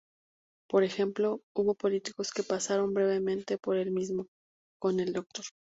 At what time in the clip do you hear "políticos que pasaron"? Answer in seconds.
1.75-2.91